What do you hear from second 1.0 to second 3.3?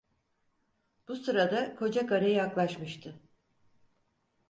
Bu sırada kocakarı yaklaşmıştı.